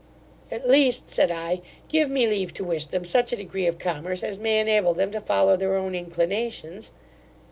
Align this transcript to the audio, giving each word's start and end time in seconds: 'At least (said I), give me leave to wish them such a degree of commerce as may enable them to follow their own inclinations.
'At 0.49 0.67
least 0.67 1.11
(said 1.11 1.31
I), 1.31 1.61
give 1.87 2.09
me 2.09 2.25
leave 2.25 2.55
to 2.55 2.63
wish 2.63 2.85
them 2.87 3.05
such 3.05 3.31
a 3.31 3.35
degree 3.35 3.67
of 3.67 3.77
commerce 3.77 4.23
as 4.23 4.39
may 4.39 4.59
enable 4.59 4.95
them 4.95 5.11
to 5.11 5.21
follow 5.21 5.55
their 5.55 5.75
own 5.75 5.93
inclinations. 5.93 6.91